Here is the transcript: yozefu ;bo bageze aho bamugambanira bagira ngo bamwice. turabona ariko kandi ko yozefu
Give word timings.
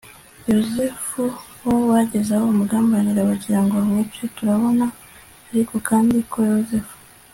yozefu 0.51 1.21
;bo 1.61 1.73
bageze 1.89 2.29
aho 2.33 2.43
bamugambanira 2.49 3.27
bagira 3.29 3.59
ngo 3.63 3.73
bamwice. 3.79 4.23
turabona 4.35 4.85
ariko 5.49 5.75
kandi 5.89 6.17
ko 6.31 6.39
yozefu 6.51 6.95